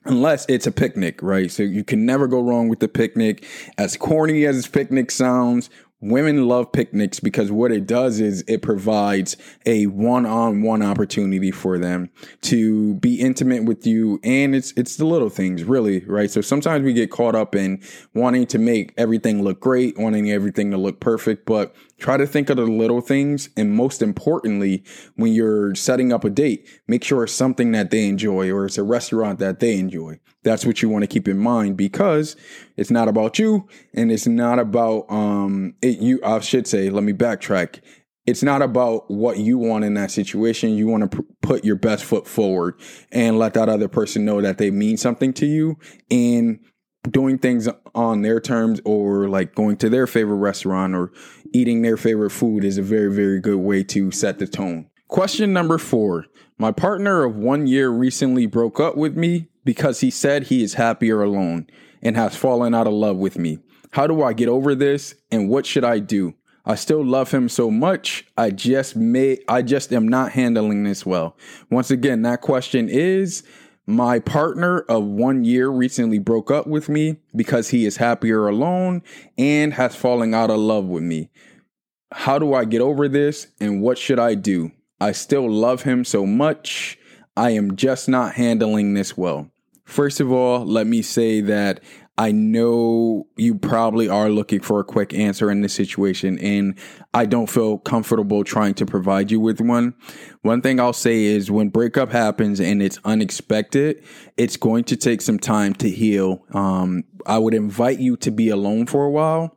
unless 0.07 0.45
it's 0.47 0.65
a 0.65 0.71
picnic, 0.71 1.21
right? 1.21 1.51
So 1.51 1.63
you 1.63 1.83
can 1.83 2.05
never 2.05 2.27
go 2.27 2.41
wrong 2.41 2.69
with 2.69 2.79
the 2.79 2.87
picnic. 2.87 3.45
As 3.77 3.97
corny 3.97 4.45
as 4.45 4.67
picnic 4.67 5.11
sounds, 5.11 5.69
Women 5.99 6.47
love 6.47 6.71
picnics 6.71 7.19
because 7.19 7.51
what 7.51 7.71
it 7.71 7.87
does 7.87 8.19
is 8.19 8.43
it 8.47 8.61
provides 8.61 9.35
a 9.65 9.87
one-on-one 9.87 10.83
opportunity 10.83 11.49
for 11.49 11.79
them 11.79 12.11
to 12.41 12.93
be 12.95 13.19
intimate 13.19 13.63
with 13.63 13.87
you 13.87 14.19
and 14.23 14.53
it's 14.53 14.73
it's 14.77 14.97
the 14.97 15.05
little 15.05 15.29
things 15.29 15.63
really, 15.63 16.01
right? 16.01 16.29
So 16.29 16.41
sometimes 16.41 16.85
we 16.85 16.93
get 16.93 17.09
caught 17.09 17.33
up 17.33 17.55
in 17.55 17.81
wanting 18.13 18.45
to 18.47 18.59
make 18.59 18.93
everything 18.95 19.41
look 19.41 19.59
great, 19.59 19.97
wanting 19.97 20.29
everything 20.29 20.69
to 20.69 20.77
look 20.77 20.99
perfect, 20.99 21.47
but 21.47 21.75
try 21.99 22.17
to 22.17 22.27
think 22.27 22.49
of 22.49 22.57
the 22.57 22.65
little 22.65 23.01
things 23.01 23.49
and 23.57 23.73
most 23.73 24.01
importantly, 24.01 24.83
when 25.15 25.33
you're 25.33 25.75
setting 25.75 26.13
up 26.13 26.23
a 26.23 26.29
date, 26.29 26.67
make 26.87 27.03
sure 27.03 27.23
it's 27.23 27.33
something 27.33 27.71
that 27.71 27.91
they 27.91 28.07
enjoy 28.07 28.51
or 28.51 28.65
it's 28.65 28.77
a 28.77 28.83
restaurant 28.83 29.39
that 29.39 29.59
they 29.59 29.77
enjoy. 29.77 30.19
That's 30.43 30.65
what 30.65 30.81
you 30.81 30.89
want 30.89 31.03
to 31.03 31.07
keep 31.07 31.27
in 31.27 31.37
mind 31.37 31.77
because 31.77 32.35
it's 32.75 32.91
not 32.91 33.07
about 33.07 33.39
you 33.39 33.67
and 33.93 34.11
it's 34.11 34.27
not 34.27 34.59
about 34.59 35.09
um 35.11 35.73
it, 35.81 35.99
you 35.99 36.19
I 36.23 36.39
should 36.39 36.67
say 36.67 36.89
let 36.89 37.03
me 37.03 37.13
backtrack 37.13 37.81
it's 38.27 38.43
not 38.43 38.61
about 38.61 39.09
what 39.09 39.37
you 39.37 39.57
want 39.57 39.85
in 39.85 39.93
that 39.93 40.11
situation. 40.11 40.75
You 40.75 40.87
want 40.87 41.09
to 41.09 41.25
put 41.41 41.63
your 41.63 41.77
best 41.77 42.03
foot 42.03 42.27
forward 42.27 42.75
and 43.09 43.39
let 43.39 43.53
that 43.53 43.69
other 43.69 43.87
person 43.87 44.25
know 44.25 44.41
that 44.41 44.57
they 44.57 44.69
mean 44.69 44.97
something 44.97 45.31
to 45.35 45.45
you 45.45 45.77
and 46.11 46.59
doing 47.09 47.37
things 47.37 47.69
on 47.95 48.21
their 48.21 48.41
terms 48.41 48.81
or 48.83 49.29
like 49.29 49.55
going 49.55 49.77
to 49.77 49.89
their 49.89 50.05
favorite 50.05 50.35
restaurant 50.35 50.93
or 50.93 51.11
eating 51.53 51.81
their 51.81 51.97
favorite 51.97 52.31
food 52.31 52.63
is 52.63 52.77
a 52.77 52.81
very, 52.81 53.13
very 53.13 53.39
good 53.39 53.57
way 53.57 53.83
to 53.83 54.11
set 54.11 54.39
the 54.39 54.47
tone. 54.47 54.89
Question 55.07 55.53
number 55.53 55.77
four. 55.77 56.25
My 56.57 56.71
partner 56.71 57.23
of 57.23 57.35
one 57.35 57.67
year 57.67 57.89
recently 57.89 58.45
broke 58.45 58.79
up 58.79 58.97
with 58.97 59.15
me 59.15 59.47
because 59.63 59.99
he 59.99 60.09
said 60.09 60.43
he 60.43 60.63
is 60.63 60.73
happier 60.73 61.21
alone 61.21 61.67
and 62.01 62.15
has 62.15 62.35
fallen 62.35 62.73
out 62.73 62.87
of 62.87 62.93
love 62.93 63.17
with 63.17 63.37
me. 63.37 63.59
How 63.91 64.07
do 64.07 64.23
I 64.23 64.33
get 64.33 64.49
over 64.49 64.75
this 64.75 65.15
and 65.31 65.49
what 65.49 65.65
should 65.65 65.83
I 65.83 65.99
do? 65.99 66.33
I 66.65 66.75
still 66.75 67.03
love 67.03 67.31
him 67.31 67.47
so 67.47 67.71
much. 67.71 68.25
I 68.37 68.49
just 68.49 68.95
may 68.95 69.39
I 69.47 69.61
just 69.61 69.93
am 69.93 70.07
not 70.07 70.33
handling 70.33 70.83
this 70.83 71.05
well. 71.05 71.37
Once 71.69 71.91
again, 71.91 72.23
that 72.23 72.41
question 72.41 72.89
is 72.89 73.43
my 73.87 74.19
partner 74.19 74.79
of 74.89 75.05
one 75.05 75.45
year 75.45 75.69
recently 75.69 76.19
broke 76.19 76.51
up 76.51 76.67
with 76.67 76.89
me 76.89 77.15
because 77.33 77.69
he 77.69 77.85
is 77.85 77.97
happier 77.97 78.47
alone 78.47 79.01
and 79.37 79.73
has 79.73 79.95
fallen 79.95 80.33
out 80.33 80.51
of 80.51 80.59
love 80.59 80.85
with 80.85 81.03
me. 81.03 81.29
How 82.11 82.37
do 82.37 82.53
I 82.53 82.65
get 82.65 82.81
over 82.81 83.07
this 83.07 83.47
and 83.61 83.81
what 83.81 83.97
should 83.97 84.19
I 84.19 84.35
do? 84.35 84.71
I 84.99 85.13
still 85.13 85.49
love 85.49 85.83
him 85.83 86.03
so 86.03 86.25
much. 86.25 86.99
I 87.37 87.51
am 87.51 87.77
just 87.77 88.09
not 88.09 88.33
handling 88.33 88.93
this 88.93 89.15
well. 89.15 89.51
First 89.85 90.19
of 90.19 90.33
all, 90.33 90.65
let 90.65 90.85
me 90.85 91.01
say 91.01 91.39
that 91.41 91.79
I 92.19 92.31
know 92.31 93.27
you 93.35 93.55
probably 93.55 94.09
are 94.09 94.29
looking 94.29 94.59
for 94.59 94.79
a 94.79 94.83
quick 94.83 95.13
answer 95.13 95.51
in 95.51 95.61
this 95.61 95.73
situation, 95.73 96.39
and 96.39 96.77
I 97.13 97.25
don't 97.25 97.47
feel 97.47 97.77
comfortable 97.77 98.43
trying 98.43 98.73
to 98.75 98.85
provide 98.87 99.29
you 99.29 99.39
with 99.39 99.61
one. 99.61 99.93
One 100.41 100.61
thing 100.61 100.79
I'll 100.79 100.93
say 100.93 101.25
is 101.25 101.51
when 101.51 101.69
breakup 101.69 102.11
happens 102.11 102.59
and 102.59 102.81
it's 102.81 102.99
unexpected, 103.05 104.03
it's 104.35 104.57
going 104.57 104.85
to 104.85 104.95
take 104.95 105.21
some 105.21 105.37
time 105.37 105.75
to 105.75 105.89
heal. 105.89 106.43
Um, 106.53 107.03
I 107.25 107.37
would 107.37 107.53
invite 107.53 107.99
you 107.99 108.17
to 108.17 108.31
be 108.31 108.49
alone 108.49 108.87
for 108.87 109.05
a 109.05 109.11
while 109.11 109.56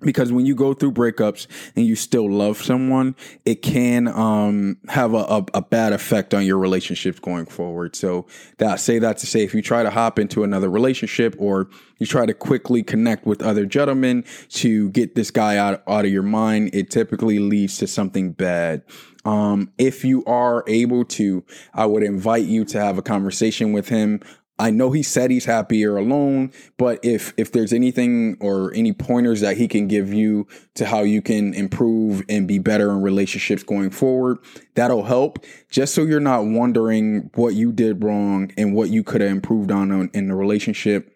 because 0.00 0.30
when 0.30 0.44
you 0.44 0.54
go 0.54 0.74
through 0.74 0.92
breakups 0.92 1.46
and 1.74 1.86
you 1.86 1.96
still 1.96 2.30
love 2.30 2.58
someone, 2.58 3.16
it 3.44 3.62
can 3.62 4.08
um, 4.08 4.76
have 4.88 5.14
a, 5.14 5.18
a, 5.18 5.46
a, 5.54 5.62
bad 5.62 5.92
effect 5.92 6.34
on 6.34 6.44
your 6.44 6.58
relationships 6.58 7.18
going 7.18 7.46
forward. 7.46 7.96
So 7.96 8.26
that 8.58 8.78
say 8.78 8.98
that 8.98 9.16
to 9.18 9.26
say, 9.26 9.42
if 9.42 9.54
you 9.54 9.62
try 9.62 9.82
to 9.82 9.90
hop 9.90 10.18
into 10.18 10.44
another 10.44 10.68
relationship 10.68 11.34
or 11.38 11.68
you 11.98 12.06
try 12.06 12.26
to 12.26 12.34
quickly 12.34 12.82
connect 12.82 13.26
with 13.26 13.42
other 13.42 13.64
gentlemen 13.64 14.24
to 14.50 14.90
get 14.90 15.14
this 15.14 15.30
guy 15.30 15.56
out, 15.56 15.82
out 15.88 16.04
of 16.04 16.12
your 16.12 16.22
mind, 16.22 16.70
it 16.74 16.90
typically 16.90 17.38
leads 17.38 17.78
to 17.78 17.86
something 17.86 18.32
bad. 18.32 18.82
Um, 19.24 19.72
if 19.78 20.04
you 20.04 20.24
are 20.26 20.62
able 20.68 21.04
to, 21.04 21.42
I 21.74 21.86
would 21.86 22.02
invite 22.02 22.44
you 22.44 22.64
to 22.66 22.80
have 22.80 22.98
a 22.98 23.02
conversation 23.02 23.72
with 23.72 23.88
him 23.88 24.20
I 24.58 24.70
know 24.70 24.90
he 24.90 25.02
said 25.02 25.30
he's 25.30 25.44
happier 25.44 25.96
alone, 25.96 26.52
but 26.78 27.04
if 27.04 27.34
if 27.36 27.52
there's 27.52 27.72
anything 27.72 28.38
or 28.40 28.72
any 28.74 28.92
pointers 28.92 29.40
that 29.42 29.56
he 29.56 29.68
can 29.68 29.86
give 29.86 30.12
you 30.12 30.46
to 30.74 30.86
how 30.86 31.02
you 31.02 31.20
can 31.20 31.52
improve 31.52 32.22
and 32.28 32.48
be 32.48 32.58
better 32.58 32.90
in 32.90 33.02
relationships 33.02 33.62
going 33.62 33.90
forward, 33.90 34.38
that'll 34.74 35.04
help. 35.04 35.44
Just 35.70 35.94
so 35.94 36.04
you're 36.04 36.20
not 36.20 36.46
wondering 36.46 37.30
what 37.34 37.54
you 37.54 37.70
did 37.70 38.02
wrong 38.02 38.50
and 38.56 38.74
what 38.74 38.88
you 38.88 39.04
could 39.04 39.20
have 39.20 39.30
improved 39.30 39.70
on 39.70 40.10
in 40.14 40.28
the 40.28 40.34
relationship. 40.34 41.15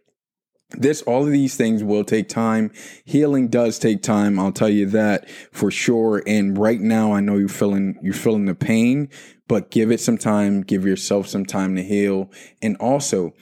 This 0.73 1.03
all 1.03 1.25
of 1.25 1.33
these 1.33 1.57
things 1.57 1.83
will 1.83 2.05
take 2.05 2.29
time. 2.29 2.71
Healing 3.05 3.49
does 3.49 3.79
take 3.79 4.03
time. 4.03 4.39
I'll 4.39 4.53
tell 4.53 4.69
you 4.69 4.87
that 4.87 5.29
for 5.53 5.71
sure. 5.71 6.23
And 6.27 6.57
right 6.57 6.81
now, 6.81 7.13
I 7.13 7.21
know 7.21 7.37
you're 7.37 7.49
feeling 7.49 7.99
you're 8.03 8.15
feeling 8.15 8.47
the 8.47 8.55
pain, 8.55 9.09
but 9.49 9.71
give 9.71 9.91
it 9.91 10.01
some 10.01 10.17
time, 10.17 10.63
give 10.63 10.85
yourself 10.85 11.27
some 11.27 11.45
time 11.45 11.75
to 11.75 11.83
heal. 11.83 12.31
And 12.63 12.77
also, 12.77 13.35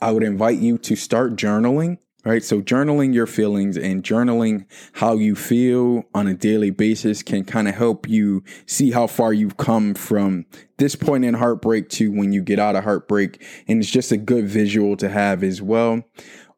I 0.00 0.12
would 0.12 0.22
invite 0.22 0.58
you 0.58 0.78
to 0.78 0.94
start 0.94 1.34
journaling, 1.34 1.98
right? 2.24 2.44
So, 2.44 2.62
journaling 2.62 3.12
your 3.12 3.26
feelings 3.26 3.76
and 3.76 4.04
journaling 4.04 4.66
how 4.92 5.14
you 5.16 5.34
feel 5.34 6.04
on 6.14 6.28
a 6.28 6.34
daily 6.34 6.70
basis 6.70 7.22
can 7.22 7.44
kind 7.44 7.66
of 7.66 7.74
help 7.74 8.08
you 8.08 8.44
see 8.66 8.92
how 8.92 9.08
far 9.08 9.32
you've 9.32 9.56
come 9.56 9.94
from 9.94 10.46
this 10.76 10.94
point 10.94 11.24
in 11.24 11.34
heartbreak 11.34 11.88
to 11.90 12.12
when 12.12 12.32
you 12.32 12.42
get 12.42 12.60
out 12.60 12.76
of 12.76 12.84
heartbreak. 12.84 13.44
And 13.66 13.82
it's 13.82 13.90
just 13.90 14.12
a 14.12 14.16
good 14.16 14.46
visual 14.46 14.96
to 14.98 15.08
have 15.08 15.42
as 15.42 15.60
well. 15.60 16.04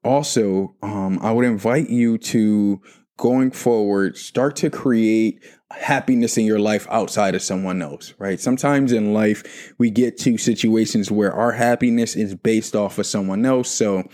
Also, 0.02 0.74
um, 0.82 1.18
I 1.20 1.32
would 1.32 1.44
invite 1.44 1.90
you 1.90 2.16
to 2.18 2.80
going 3.18 3.50
forward, 3.50 4.16
start 4.16 4.56
to 4.56 4.70
create 4.70 5.44
happiness 5.70 6.38
in 6.38 6.46
your 6.46 6.58
life 6.58 6.86
outside 6.90 7.34
of 7.34 7.42
someone 7.42 7.82
else, 7.82 8.14
right? 8.18 8.40
Sometimes 8.40 8.92
in 8.92 9.12
life, 9.12 9.74
we 9.78 9.90
get 9.90 10.16
to 10.20 10.38
situations 10.38 11.10
where 11.10 11.32
our 11.32 11.52
happiness 11.52 12.16
is 12.16 12.34
based 12.34 12.74
off 12.74 12.98
of 12.98 13.06
someone 13.06 13.44
else. 13.44 13.70
So, 13.70 14.08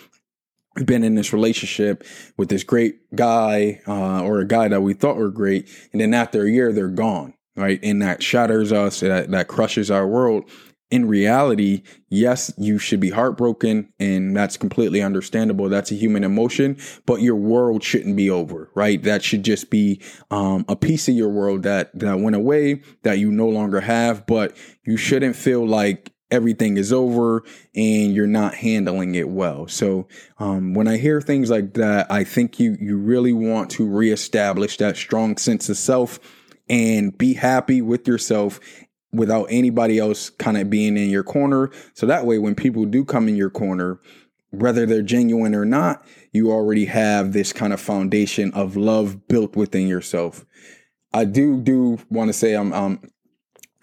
we've 0.77 0.87
been 0.87 1.05
in 1.05 1.15
this 1.15 1.33
relationship 1.33 2.05
with 2.37 2.49
this 2.49 2.63
great 2.63 3.15
guy 3.15 3.81
uh, 3.89 4.23
or 4.23 4.41
a 4.41 4.47
guy 4.47 4.69
that 4.69 4.83
we 4.83 4.93
thought 4.93 5.17
were 5.17 5.31
great. 5.31 5.69
And 5.93 6.01
then 6.01 6.15
after 6.15 6.45
a 6.45 6.51
year, 6.51 6.73
they're 6.73 6.89
gone, 6.89 7.35
right? 7.57 7.81
And 7.83 8.03
that 8.03 8.23
shatters 8.23 8.73
us, 8.73 9.01
that, 9.01 9.31
that 9.31 9.49
crushes 9.49 9.91
our 9.91 10.07
world 10.07 10.51
in 10.97 11.07
reality, 11.07 11.83
yes, 12.09 12.51
you 12.57 12.79
should 12.79 13.01
be 13.01 13.11
heartbroken 13.11 13.93
and 14.01 14.35
that's 14.35 14.57
completely 14.57 15.03
understandable. 15.03 15.69
That's 15.69 15.93
a 15.93 15.95
human 15.95 16.25
emotion, 16.25 16.79
but 17.05 17.21
your 17.21 17.37
world 17.37 17.85
shouldn't 17.85 18.17
be 18.17 18.31
over, 18.31 18.71
right? 18.75 19.03
That 19.03 19.23
should 19.23 19.43
just 19.43 19.69
be 19.69 20.01
um, 20.31 20.65
a 20.71 20.75
piece 20.75 21.07
of 21.07 21.15
your 21.15 21.29
world 21.29 21.65
that, 21.65 21.97
that 21.99 22.19
went 22.19 22.35
away 22.35 22.81
that 23.03 23.19
you 23.19 23.31
no 23.31 23.47
longer 23.47 23.81
have, 23.83 24.27
but 24.27 24.57
you 24.87 24.97
shouldn't 24.97 25.37
feel 25.37 25.69
like 25.69 26.15
everything 26.31 26.79
is 26.79 26.95
over 26.95 27.45
and 27.75 28.15
you're 28.15 28.27
not 28.27 28.55
handling 28.55 29.15
it 29.15 29.29
well. 29.29 29.69
So 29.69 30.09
um, 30.39 30.73
when 30.73 30.89
I 30.89 30.97
hear 30.97 31.21
things 31.21 31.51
like 31.51 31.75
that, 31.75 32.11
I 32.11 32.25
think 32.25 32.59
you 32.59 32.77
you 32.81 32.97
really 32.97 33.35
want 33.35 33.71
to 33.73 33.87
reestablish 33.87 34.79
that 34.79 34.97
strong 34.97 35.37
sense 35.37 35.69
of 35.69 35.77
self 35.77 36.19
and 36.69 37.17
be 37.17 37.35
happy 37.35 37.81
with 37.81 38.09
yourself 38.09 38.59
without 39.13 39.47
anybody 39.51 39.99
else 39.99 40.31
kind 40.31 40.57
of 40.57 40.69
being 40.71 40.97
in 40.97 41.11
your 41.11 41.25
corner. 41.25 41.71
So 41.95 42.07
that 42.07 42.27
way, 42.27 42.39
when 42.39 42.55
people 42.55 42.85
do 42.85 43.05
come 43.05 43.29
in 43.29 43.37
your 43.37 43.51
corner, 43.51 44.01
whether 44.51 44.87
they're 44.87 45.03
genuine 45.03 45.55
or 45.55 45.65
not, 45.65 46.05
you 46.33 46.51
already 46.51 46.87
have 46.87 47.33
this 47.33 47.53
kind 47.53 47.73
of 47.73 47.81
foundation 47.81 48.53
of 48.53 48.77
love 48.77 49.29
built 49.29 49.57
within 49.57 49.87
yourself. 49.87 50.45
I 51.13 51.25
do 51.25 51.61
do 51.61 51.99
want 52.11 52.29
to 52.29 52.33
say 52.33 52.55
I'm, 52.55 53.01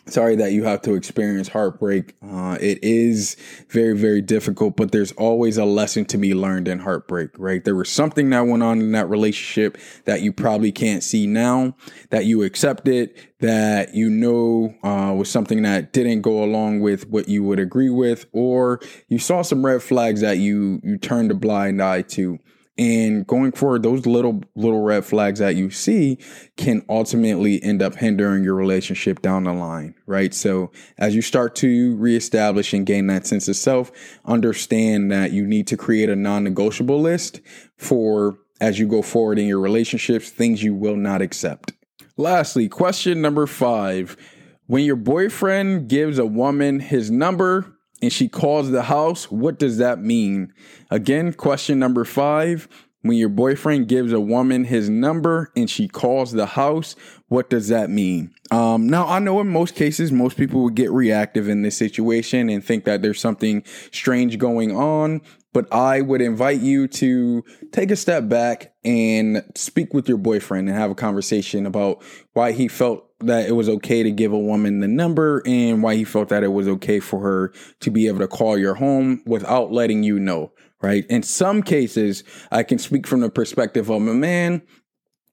sorry 0.06 0.36
that 0.36 0.52
you 0.52 0.64
have 0.64 0.82
to 0.82 0.96
experience 0.96 1.48
heartbreak. 1.48 2.16
Uh, 2.22 2.58
it 2.60 2.80
is 2.84 3.36
very, 3.70 3.98
very 3.98 4.22
difficult, 4.22 4.76
but 4.76 4.92
there's 4.92 5.12
always 5.14 5.58
a 5.58 5.66
lesson 5.66 6.06
to 6.06 6.18
be 6.18 6.34
learned 6.34 6.68
in 6.68 6.80
heartbreak, 6.80 7.30
right? 7.38 7.64
There 7.64 7.76
was 7.76 7.90
something 7.90 8.30
that 8.32 8.42
went 8.42 8.64
on 8.64 8.82
in 8.82 8.92
that 8.92 9.10
relationship 9.10 9.78
that 10.06 10.22
you 10.22 10.34
probably 10.34 10.72
can't 10.72 11.04
see 11.04 11.26
now, 11.26 11.76
that 12.10 12.26
you 12.26 12.44
accepted, 12.44 13.12
that 13.40 13.94
you 13.94 14.10
know 14.10 14.74
uh, 14.84 15.14
was 15.14 15.30
something 15.30 15.62
that 15.64 15.94
didn't 15.94 16.22
go 16.22 16.44
along 16.44 16.82
with 16.82 17.10
what 17.10 17.28
you 17.28 17.44
would 17.44 17.60
agree 17.60 17.90
with, 17.90 18.26
or 18.32 18.80
you 19.08 19.20
saw 19.20 19.42
some 19.42 19.66
red 19.66 19.82
flags 19.82 20.22
that 20.22 20.38
you 20.38 20.80
you 20.84 20.98
turned 20.98 21.32
a 21.32 21.36
blind 21.36 21.82
eye 21.82 22.02
to. 22.02 22.40
And 22.76 23.28
going 23.28 23.52
forward, 23.52 23.84
those 23.84 24.08
little 24.08 24.42
little 24.56 24.82
red 24.82 25.06
flags 25.06 25.40
that 25.40 25.56
you 25.56 25.70
see 25.70 26.18
can 26.58 26.84
ultimately 26.90 27.62
end 27.62 27.84
up 27.84 27.96
hindering 27.96 28.44
your 28.44 28.56
relationship 28.56 29.22
down 29.22 29.44
the 29.44 29.54
line, 29.54 29.94
right? 30.08 30.34
So 30.34 30.72
as 30.98 31.14
you 31.14 31.22
start 31.22 31.56
to 31.58 31.96
reestablish 31.98 32.74
and 32.74 32.86
gain 32.86 33.08
that 33.08 33.28
sense 33.28 33.48
of 33.48 33.56
self, 33.56 33.92
understand 34.26 35.12
that 35.12 35.32
you 35.32 35.46
need 35.46 35.68
to 35.68 35.78
create 35.78 36.10
a 36.10 36.16
non-negotiable 36.16 37.00
list 37.00 37.42
for 37.78 38.40
as 38.60 38.80
you 38.80 38.88
go 38.88 39.02
forward 39.02 39.38
in 39.38 39.46
your 39.46 39.60
relationships, 39.60 40.30
things 40.30 40.64
you 40.64 40.74
will 40.74 40.96
not 40.96 41.22
accept. 41.22 41.74
Lastly, 42.18 42.70
question 42.70 43.22
number 43.22 43.46
five. 43.46 44.18
When 44.66 44.86
your 44.86 44.96
boyfriend 44.96 45.90
gives 45.90 46.18
a 46.18 46.26
woman 46.26 46.80
his 46.80 47.12
number, 47.12 47.73
and 48.04 48.12
she 48.12 48.28
calls 48.28 48.70
the 48.70 48.84
house, 48.84 49.32
what 49.32 49.58
does 49.58 49.78
that 49.78 49.98
mean? 49.98 50.54
Again, 50.92 51.32
question 51.32 51.80
number 51.80 52.04
five. 52.04 52.68
When 53.02 53.16
your 53.16 53.30
boyfriend 53.30 53.88
gives 53.88 54.12
a 54.12 54.20
woman 54.20 54.66
his 54.66 54.90
number 54.90 55.52
and 55.56 55.70
she 55.70 55.88
calls 55.88 56.34
the 56.34 56.46
house, 56.46 56.98
what 57.30 57.50
does 57.50 57.70
that 57.70 57.90
mean? 57.90 58.34
Um, 58.52 58.88
now, 58.88 59.08
I 59.08 59.20
know 59.20 59.40
in 59.40 59.48
most 59.48 59.76
cases, 59.76 60.12
most 60.12 60.36
people 60.36 60.64
would 60.64 60.76
get 60.76 60.92
reactive 60.92 61.48
in 61.48 61.62
this 61.62 61.78
situation 61.78 62.50
and 62.50 62.64
think 62.64 62.84
that 62.84 63.02
there's 63.02 63.22
something 63.22 63.64
strange 63.92 64.38
going 64.38 64.76
on. 64.76 65.22
But 65.54 65.72
I 65.72 66.02
would 66.02 66.22
invite 66.22 66.62
you 66.62 66.88
to 66.88 67.44
take 67.72 67.92
a 67.92 67.96
step 67.96 68.28
back 68.28 68.74
and 68.84 69.44
speak 69.56 69.94
with 69.94 70.10
your 70.10 70.18
boyfriend 70.18 70.68
and 70.68 70.78
have 70.78 70.92
a 70.92 70.96
conversation 70.96 71.66
about 71.66 72.04
why 72.34 72.52
he 72.52 72.68
felt 72.68 73.08
that 73.20 73.48
it 73.48 73.54
was 73.54 73.70
okay 73.70 74.04
to 74.04 74.12
give 74.12 74.34
a 74.34 74.38
woman 74.38 74.80
the 74.80 74.88
number 74.88 75.42
and 75.46 75.82
why 75.82 75.96
he 75.96 76.04
felt 76.04 76.30
that 76.30 76.44
it 76.44 76.52
was 76.52 76.68
okay 76.68 77.00
for 77.00 77.22
her 77.22 77.54
to 77.80 77.90
be 77.90 78.08
able 78.08 78.20
to 78.20 78.28
call 78.28 78.58
your 78.58 78.76
home 78.76 79.22
without 79.26 79.72
letting 79.72 80.04
you 80.04 80.20
know, 80.20 80.52
right? 80.82 81.06
In 81.10 81.24
some 81.24 81.64
cases, 81.64 82.24
I 82.52 82.64
can 82.64 82.80
speak 82.80 83.08
from 83.08 83.22
the 83.22 83.30
perspective 83.30 83.90
of 83.90 84.06
a 84.08 84.14
man. 84.14 84.62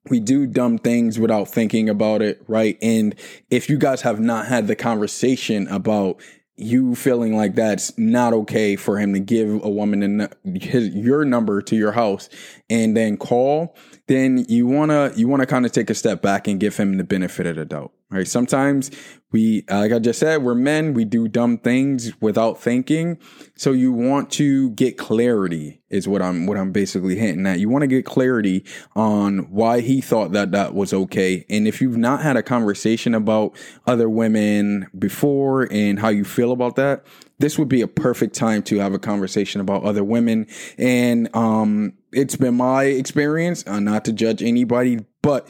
We 0.09 0.21
do 0.21 0.47
dumb 0.47 0.79
things 0.79 1.19
without 1.19 1.49
thinking 1.49 1.89
about 1.89 2.23
it, 2.23 2.43
right? 2.47 2.79
And 2.81 3.15
if 3.51 3.69
you 3.69 3.77
guys 3.77 4.03
have 4.03 4.21
not 4.21 4.47
had 4.47 4.67
the 4.67 4.77
conversation 4.77 5.67
about 5.69 6.23
you 6.61 6.95
feeling 6.95 7.35
like 7.35 7.55
that's 7.55 7.97
not 7.99 8.33
okay 8.33 8.77
for 8.77 8.99
him 8.99 9.13
to 9.15 9.21
give 9.21 9.49
a 9.65 9.69
woman 9.69 10.29
his 10.61 10.89
your 10.89 11.25
number 11.25 11.63
to 11.63 11.75
your 11.75 11.93
house 11.93 12.29
and 12.69 12.97
then 12.97 13.17
call 13.17 13.75
then 14.07 14.45
you 14.49 14.67
want 14.67 14.91
to 14.91 15.13
you 15.17 15.27
want 15.27 15.41
to 15.41 15.47
kind 15.47 15.65
of 15.65 15.73
take 15.73 15.89
a 15.89 15.95
step 15.95 16.21
back 16.21 16.47
and 16.47 16.61
give 16.61 16.77
him 16.77 16.97
the 16.99 17.05
benefit 17.05 17.47
of 17.47 17.57
the 17.57 17.65
doubt 17.65 17.93
right 18.11 18.29
sometimes 18.29 18.91
we 19.33 19.65
like 19.69 19.93
i 19.93 19.99
just 19.99 20.19
said 20.19 20.43
we're 20.43 20.55
men 20.55 20.93
we 20.95 21.05
do 21.05 21.29
dumb 21.29 21.59
things 21.59 22.13
without 22.21 22.61
thinking. 22.61 23.19
So 23.57 23.73
you 23.73 23.93
want 23.93 24.31
to 24.33 24.71
get 24.71 24.99
clarity 24.99 25.81
is 25.89 26.09
what 26.09 26.23
i'm 26.23 26.47
what 26.47 26.57
i'm 26.57 26.73
basically 26.73 27.17
hinting 27.17 27.47
at. 27.47 27.61
You 27.61 27.69
want 27.69 27.83
to 27.83 27.87
get 27.87 28.05
clarity 28.05 28.65
on 28.97 29.51
why 29.51 29.81
he 29.81 30.01
thought 30.01 30.33
that 30.33 30.53
that 30.53 30.75
was 30.75 30.93
okay. 30.93 31.45
And 31.49 31.69
if 31.69 31.81
you've 31.81 31.97
not 31.97 32.23
had 32.23 32.37
a 32.37 32.43
conversation 32.43 33.15
about 33.15 33.57
other 33.87 34.09
women 34.09 34.89
before 34.99 35.69
and 35.71 35.99
how 35.99 36.09
you 36.09 36.25
feel 36.25 36.53
about 36.53 36.77
that 36.77 37.05
this 37.39 37.59
would 37.59 37.69
be 37.69 37.81
a 37.81 37.89
perfect 37.89 38.35
time 38.35 38.63
to 38.63 38.79
have 38.79 38.93
a 38.93 38.99
conversation 38.99 39.63
about 39.63 39.83
other 39.85 40.05
women. 40.05 40.47
And 40.77 41.35
um 41.35 41.95
it's 42.13 42.37
been 42.37 42.57
my 42.57 42.85
experience 42.85 43.65
uh, 43.67 43.79
not 43.79 44.05
to 44.07 44.13
judge 44.13 44.43
anybody 44.43 44.99
but 45.23 45.49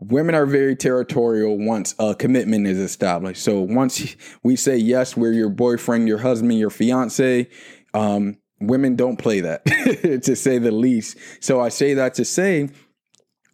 women 0.00 0.34
are 0.34 0.46
very 0.46 0.74
territorial 0.74 1.58
once 1.58 1.94
a 1.98 2.14
commitment 2.14 2.66
is 2.66 2.78
established. 2.78 3.42
So 3.42 3.60
once 3.60 4.16
we 4.42 4.56
say 4.56 4.76
yes, 4.76 5.16
we're 5.16 5.32
your 5.32 5.50
boyfriend, 5.50 6.08
your 6.08 6.18
husband, 6.18 6.58
your 6.58 6.70
fiance, 6.70 7.48
um, 7.94 8.38
women 8.60 8.96
don't 8.96 9.18
play 9.18 9.40
that, 9.40 9.64
to 10.24 10.36
say 10.36 10.58
the 10.58 10.70
least. 10.70 11.16
So 11.40 11.60
I 11.60 11.68
say 11.68 11.94
that 11.94 12.14
to 12.14 12.24
say, 12.24 12.70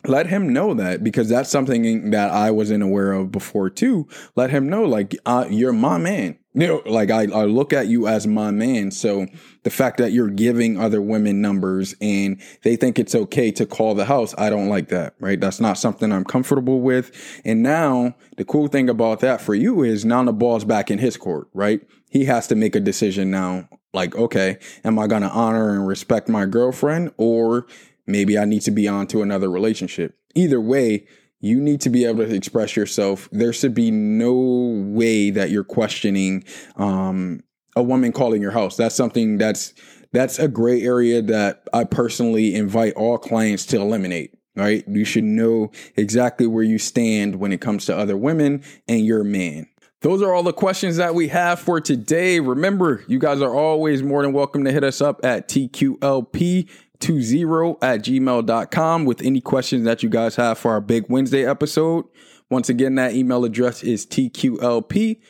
let 0.05 0.29
him 0.29 0.53
know 0.53 0.75
that 0.75 1.03
because 1.03 1.29
that's 1.29 1.51
something 1.51 2.11
that 2.11 2.31
I 2.31 2.51
wasn't 2.53 2.83
aware 2.83 3.13
of 3.13 3.33
before 3.33 3.71
too. 3.71 4.07
Let 4.37 4.51
him 4.51 4.69
know, 4.69 4.85
like, 4.85 5.17
uh, 5.27 5.47
you're 5.51 5.73
my 5.73 5.99
man. 5.99 6.39
You 6.57 6.67
know, 6.67 6.83
like 6.87 7.11
I, 7.11 7.25
I 7.25 7.45
look 7.45 7.75
at 7.75 7.89
you 7.89 8.09
as 8.09 8.27
my 8.27 8.51
man. 8.51 8.91
So 8.91 9.27
the 9.63 9.69
fact 9.69 9.99
that 9.99 10.13
you're 10.13 10.31
giving 10.31 10.81
other 10.81 11.03
women 11.03 11.43
numbers 11.43 11.95
and 12.01 12.41
they 12.63 12.77
think 12.77 12.99
it's 12.99 13.15
okay 13.15 13.51
to 13.53 13.67
call 13.67 13.95
the 13.95 14.07
house, 14.07 14.35
I 14.39 14.49
don't 14.49 14.71
like 14.71 14.89
that, 14.89 15.17
right? 15.21 15.39
That's 15.39 15.61
not 15.61 15.77
something 15.77 16.11
I'm 16.11 16.25
comfortable 16.25 16.81
with. 16.81 17.13
And 17.45 17.63
now 17.63 18.17
the 18.39 18.45
cool 18.47 18.69
thing 18.69 18.89
about 18.89 19.21
that 19.21 19.43
for 19.43 19.55
you 19.55 19.83
is 19.83 20.07
now 20.07 20.25
the 20.25 20.33
ball's 20.33 20.65
back 20.65 20.91
in 20.91 20.99
his 20.99 21.19
court, 21.19 21.49
right? 21.53 21.83
He 22.11 22.25
has 22.25 22.47
to 22.47 22.55
make 22.55 22.75
a 22.75 22.81
decision 22.81 23.31
now. 23.31 23.69
Like, 23.93 24.17
okay, 24.17 24.57
am 24.83 24.99
I 24.99 25.09
going 25.09 25.23
to 25.23 25.31
honor 25.31 25.75
and 25.75 25.87
respect 25.87 26.27
my 26.27 26.47
girlfriend 26.47 27.13
or 27.19 27.67
maybe 28.07 28.39
I 28.39 28.47
need 28.47 28.63
to 28.63 28.71
be 28.71 28.89
on 28.89 29.09
to 29.09 29.21
another 29.21 29.51
relationship? 29.51 30.19
Either 30.35 30.61
way, 30.61 31.07
you 31.41 31.61
need 31.61 31.81
to 31.83 31.91
be 31.91 32.05
able 32.05 32.25
to 32.27 32.35
express 32.35 32.77
yourself. 32.77 33.29
There 33.33 33.53
should 33.53 33.75
be 33.75 33.91
no 33.91 34.33
way 34.33 35.31
that 35.31 35.51
you're 35.51 35.65
questioning 35.65 36.45
um, 36.77 37.41
a 37.75 37.83
woman 37.83 38.13
calling 38.13 38.41
your 38.41 38.53
house. 38.53 38.77
That's 38.77 38.95
something 38.95 39.39
that's 39.39 39.75
that's 40.13 40.39
a 40.39 40.49
gray 40.49 40.83
area 40.83 41.21
that 41.23 41.69
I 41.73 41.85
personally 41.85 42.55
invite 42.55 42.95
all 42.95 43.19
clients 43.19 43.67
to 43.67 43.77
eliminate. 43.77 44.33
Right? 44.55 44.85
You 44.89 45.05
should 45.05 45.25
know 45.25 45.71
exactly 45.97 46.47
where 46.47 46.63
you 46.63 46.79
stand 46.79 47.37
when 47.37 47.53
it 47.53 47.61
comes 47.61 47.85
to 47.87 47.97
other 47.97 48.17
women 48.17 48.65
and 48.89 49.05
your 49.05 49.23
man. 49.23 49.67
Those 50.01 50.23
are 50.23 50.33
all 50.33 50.43
the 50.43 50.53
questions 50.53 50.97
that 50.97 51.15
we 51.15 51.29
have 51.29 51.59
for 51.59 51.81
today. 51.81 52.39
Remember, 52.39 53.03
you 53.09 53.19
guys 53.19 53.43
are 53.43 53.55
always 53.55 54.03
more 54.03 54.23
than 54.23 54.33
welcome 54.33 54.65
to 54.65 54.71
hit 54.71 54.85
us 54.85 55.01
up 55.01 55.25
at 55.25 55.49
TQLP 55.49 56.71
20 57.01 57.43
at 57.83 58.03
gmail.com 58.03 59.05
with 59.05 59.23
any 59.23 59.41
questions 59.41 59.85
that 59.85 60.03
you 60.03 60.09
guys 60.09 60.37
have 60.37 60.59
for 60.59 60.73
our 60.73 60.81
big 60.81 61.07
Wednesday 61.09 61.47
episode. 61.47 62.05
Once 62.51 62.69
again, 62.69 62.95
that 62.95 63.15
email 63.15 63.45
address 63.45 63.83
is 63.83 64.07
tqlp20 64.07 65.21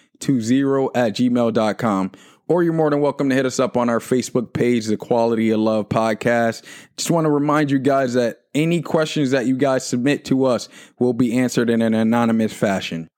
at 0.94 1.14
gmail.com. 1.14 2.12
Or 2.48 2.62
you're 2.62 2.72
more 2.72 2.90
than 2.90 3.00
welcome 3.00 3.28
to 3.28 3.34
hit 3.34 3.44
us 3.44 3.58
up 3.58 3.76
on 3.76 3.90
our 3.90 3.98
Facebook 3.98 4.52
page, 4.52 4.86
The 4.86 4.96
Quality 4.96 5.50
of 5.50 5.58
Love 5.58 5.88
Podcast. 5.88 6.62
Just 6.96 7.10
want 7.10 7.24
to 7.24 7.30
remind 7.30 7.72
you 7.72 7.80
guys 7.80 8.14
that 8.14 8.42
any 8.54 8.82
questions 8.82 9.32
that 9.32 9.46
you 9.46 9.56
guys 9.56 9.84
submit 9.84 10.24
to 10.26 10.44
us 10.44 10.68
will 11.00 11.12
be 11.12 11.36
answered 11.36 11.68
in 11.70 11.82
an 11.82 11.92
anonymous 11.92 12.52
fashion. 12.52 13.08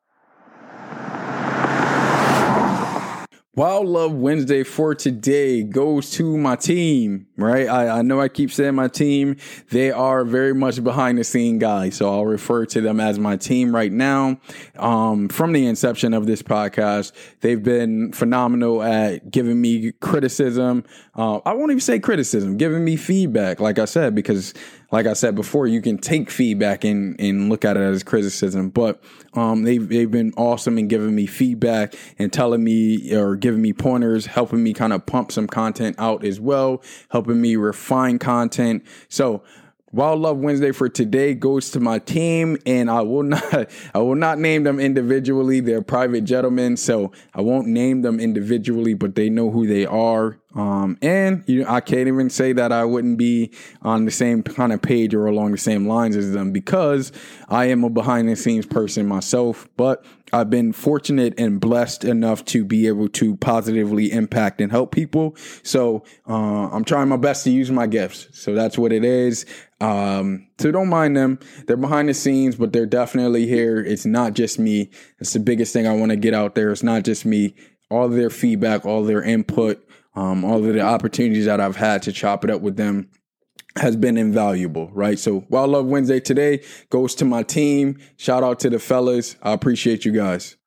Wild 3.59 3.89
Love 3.89 4.13
Wednesday 4.13 4.63
for 4.63 4.95
today 4.95 5.65
goes 5.65 6.13
to 6.13 6.39
my 6.39 6.55
team, 6.55 7.27
right? 7.37 7.67
I, 7.67 7.99
I, 7.99 8.03
know 8.03 8.21
I 8.21 8.29
keep 8.29 8.53
saying 8.53 8.77
my 8.77 8.87
team. 8.87 9.37
They 9.71 9.91
are 9.91 10.25
very 10.25 10.55
much 10.55 10.85
behind 10.85 11.19
the 11.19 11.25
scene 11.25 11.59
guys. 11.59 11.97
So 11.97 12.09
I'll 12.09 12.25
refer 12.25 12.67
to 12.67 12.81
them 12.81 13.01
as 13.01 13.19
my 13.19 13.37
team 13.37 13.75
right 13.75 13.91
now. 13.91 14.39
Um, 14.77 15.29
from 15.29 15.51
the 15.51 15.67
inception 15.67 16.15
of 16.15 16.25
this 16.27 16.41
podcast, 16.41 17.11
they've 17.41 17.61
been 17.61 18.13
phenomenal 18.13 18.81
at 18.81 19.29
giving 19.29 19.61
me 19.61 19.91
criticism. 20.01 20.85
Uh, 21.17 21.41
I 21.45 21.53
won't 21.55 21.73
even 21.73 21.81
say 21.81 21.99
criticism, 21.99 22.59
giving 22.59 22.85
me 22.85 22.95
feedback, 22.95 23.59
like 23.59 23.81
I 23.81 23.87
said, 23.87 24.15
because 24.15 24.55
like 24.91 25.07
I 25.07 25.13
said 25.13 25.35
before, 25.35 25.67
you 25.67 25.83
can 25.83 25.99
take 25.99 26.31
feedback 26.31 26.83
and, 26.85 27.21
and 27.21 27.51
look 27.51 27.65
at 27.65 27.77
it 27.77 27.81
as 27.81 28.03
criticism. 28.03 28.71
But 28.71 29.03
um, 29.35 29.65
they've 29.65 29.87
they've 29.87 30.11
been 30.11 30.33
awesome 30.37 30.79
in 30.79 30.89
giving 30.89 31.15
me 31.15 31.27
feedback 31.27 31.95
and 32.19 32.33
telling 32.33 32.65
me 32.65 33.15
or 33.15 33.37
giving 33.37 33.61
me 33.61 33.73
pointers, 33.73 34.27
helping 34.27 34.63
me 34.63 34.73
kind 34.73 34.93
of 34.93 35.05
pump 35.05 35.33
some 35.33 35.47
content 35.47 35.97
out 35.99 36.25
as 36.25 36.41
well, 36.41 36.83
helping 37.11 37.41
me 37.41 37.57
refine 37.57 38.19
content. 38.19 38.85
So 39.09 39.43
Wild 39.91 40.21
Love 40.21 40.37
Wednesday 40.37 40.73
for 40.73 40.91
today 40.91 41.33
goes 41.33 41.71
to 41.71 41.81
my 41.81 41.99
team, 41.99 42.59
and 42.67 42.91
I 42.91 43.01
will 43.03 43.23
not 43.25 43.71
I 43.95 43.99
will 43.99 44.15
not 44.15 44.39
name 44.39 44.65
them 44.65 44.79
individually. 44.79 45.61
They're 45.61 45.83
private 45.83 46.25
gentlemen, 46.25 46.77
so 46.77 47.13
I 47.35 47.41
won't 47.41 47.69
name 47.69 48.03
them 48.03 48.21
individually, 48.21 48.95
but 48.95 49.15
they 49.15 49.31
know 49.31 49.51
who 49.51 49.67
they 49.67 49.87
are. 49.87 50.39
Um, 50.55 50.97
and 51.03 51.45
you 51.47 51.63
know, 51.63 51.69
I 51.69 51.81
can't 51.81 52.09
even 52.09 52.31
say 52.31 52.55
that 52.55 52.73
I 52.73 52.85
wouldn't 52.85 53.19
be 53.19 53.53
on 53.83 54.07
the 54.07 54.11
same 54.11 54.43
kind 54.43 54.73
of 54.73 54.81
page 54.81 55.15
or 55.15 55.27
along 55.27 55.53
the 55.53 55.59
same 55.59 55.87
lines 55.87 56.17
as 56.17 56.33
them 56.33 56.53
because 56.53 57.13
I 57.49 57.67
am 57.67 57.85
a 57.85 57.91
behind 57.91 58.29
the 58.29 58.37
scenes 58.37 58.65
person 58.65 59.07
myself. 59.07 59.69
But 59.77 60.05
I've 60.33 60.51
been 60.51 60.73
fortunate 60.73 61.35
and 61.39 61.61
blessed 61.61 62.05
enough 62.05 62.45
to 62.47 62.65
be 62.65 62.87
able 62.87 63.09
to 63.11 63.37
positively 63.37 64.11
impact 64.11 64.61
and 64.61 64.71
help 64.71 64.93
people. 64.93 65.37
So 65.63 66.05
uh, 66.29 66.69
I'm 66.71 66.85
trying 66.85 67.09
my 67.09 67.17
best 67.17 67.45
to 67.45 67.51
use 67.51 67.71
my 67.71 67.87
gifts. 67.87 68.29
So 68.33 68.55
that's 68.55 68.79
what 68.79 68.93
it 68.93 69.05
is. 69.05 69.47
Um, 69.81 70.49
so 70.59 70.71
don't 70.71 70.89
mind 70.89 71.17
them. 71.17 71.39
They're 71.67 71.77
behind 71.77 72.09
the 72.09 72.15
scenes, 72.15 72.57
but 72.57 72.73
they're 72.73 72.87
definitely 72.87 73.47
here. 73.47 73.79
It's 73.79 74.07
not 74.07 74.35
just 74.35 74.59
me. 74.59 74.91
It's 75.19 75.33
the 75.33 75.41
biggest 75.41 75.73
thing 75.73 75.87
I 75.87 75.95
want 75.95 76.11
to 76.11 76.17
get 76.17 76.35
out 76.35 76.55
there. 76.55 76.71
It's 76.71 76.83
not 76.83 77.05
just 77.05 77.25
me. 77.25 77.55
All 77.91 78.09
their 78.09 78.29
feedback, 78.29 78.85
all 78.85 79.03
their 79.03 79.23
input, 79.23 79.88
um, 80.15 80.45
all 80.45 80.65
of 80.65 80.75
the 80.75 80.81
opportunities 80.81 81.47
that 81.47 81.61
I've 81.61 81.77
had 81.77 82.03
to 82.03 82.13
chop 82.13 82.45
it 82.45 82.51
up 82.51 82.61
with 82.61 82.77
them 82.77 83.09
has 83.77 83.97
been 83.97 84.19
invaluable, 84.19 84.91
right? 84.93 85.19
So 85.19 85.47
Wild 85.49 85.71
Love 85.71 85.87
Wednesday 85.87 86.21
today 86.21 86.63
goes 86.91 87.15
to 87.17 87.25
my 87.25 87.43
team. 87.43 87.99
Shout 88.17 88.43
out 88.43 88.61
to 88.61 88.71
the 88.71 88.79
fellas. 88.79 89.37
I 89.43 89.53
appreciate 89.53 90.05
you 90.05 90.13
guys. 90.13 90.58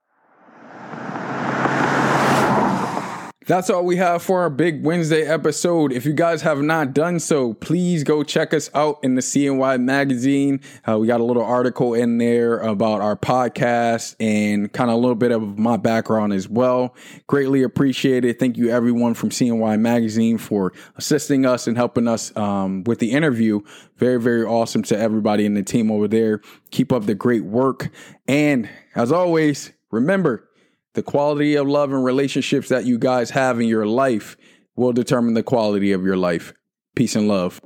That's 3.51 3.69
all 3.69 3.83
we 3.83 3.97
have 3.97 4.23
for 4.23 4.43
our 4.43 4.49
big 4.49 4.85
Wednesday 4.85 5.23
episode. 5.23 5.91
If 5.91 6.05
you 6.05 6.13
guys 6.13 6.41
have 6.41 6.61
not 6.61 6.93
done 6.93 7.19
so, 7.19 7.53
please 7.55 8.01
go 8.01 8.23
check 8.23 8.53
us 8.53 8.69
out 8.73 8.99
in 9.03 9.15
the 9.15 9.21
CNY 9.21 9.81
magazine. 9.81 10.61
Uh, 10.87 10.97
we 10.97 11.05
got 11.05 11.19
a 11.19 11.25
little 11.25 11.43
article 11.43 11.93
in 11.93 12.17
there 12.17 12.59
about 12.59 13.01
our 13.01 13.17
podcast 13.17 14.15
and 14.21 14.71
kind 14.71 14.89
of 14.89 14.95
a 14.95 14.99
little 14.99 15.15
bit 15.15 15.31
of 15.33 15.59
my 15.59 15.75
background 15.75 16.31
as 16.31 16.47
well. 16.47 16.95
Greatly 17.27 17.61
appreciated. 17.61 18.39
Thank 18.39 18.55
you 18.55 18.69
everyone 18.69 19.15
from 19.15 19.31
CNY 19.31 19.77
magazine 19.81 20.37
for 20.37 20.71
assisting 20.95 21.45
us 21.45 21.67
and 21.67 21.75
helping 21.75 22.07
us 22.07 22.33
um, 22.37 22.85
with 22.85 22.99
the 22.99 23.11
interview. 23.11 23.59
Very, 23.97 24.21
very 24.21 24.45
awesome 24.45 24.81
to 24.83 24.97
everybody 24.97 25.45
in 25.45 25.55
the 25.55 25.63
team 25.63 25.91
over 25.91 26.07
there. 26.07 26.39
Keep 26.69 26.93
up 26.93 27.05
the 27.05 27.15
great 27.15 27.43
work. 27.43 27.89
And 28.29 28.69
as 28.95 29.11
always, 29.11 29.73
remember, 29.91 30.47
the 30.93 31.03
quality 31.03 31.55
of 31.55 31.67
love 31.67 31.91
and 31.91 32.03
relationships 32.03 32.69
that 32.69 32.85
you 32.85 32.97
guys 32.97 33.29
have 33.31 33.59
in 33.59 33.67
your 33.67 33.85
life 33.85 34.35
will 34.75 34.93
determine 34.93 35.33
the 35.33 35.43
quality 35.43 35.91
of 35.91 36.03
your 36.03 36.17
life. 36.17 36.53
Peace 36.95 37.15
and 37.15 37.27
love. 37.27 37.61